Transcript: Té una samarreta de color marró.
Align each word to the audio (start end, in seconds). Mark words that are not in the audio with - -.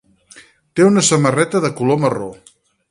Té 0.79 0.87
una 0.87 1.03
samarreta 1.11 1.63
de 1.67 1.73
color 1.83 2.05
marró. 2.07 2.33